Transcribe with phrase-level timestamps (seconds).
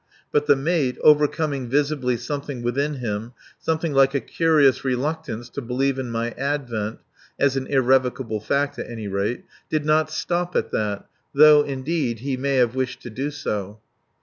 [0.31, 5.99] But the mate, overcoming visibly something within him something like a curious reluctance to believe
[5.99, 6.97] in my advent
[7.39, 12.35] (as an irrevocable fact, at any rate), did not stop at that though, indeed, he
[12.35, 13.79] may have wished to do so.